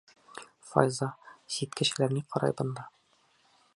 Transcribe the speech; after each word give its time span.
Файза, 0.69 1.09
сит 1.57 1.77
кешеләр 1.81 2.17
ни 2.17 2.25
ҡарай 2.33 2.57
бында? 2.63 2.87